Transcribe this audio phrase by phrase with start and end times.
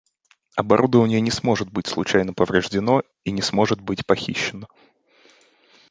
[0.55, 4.65] Оборудование не сможет быть случайно повреждено и не сможет быть похищено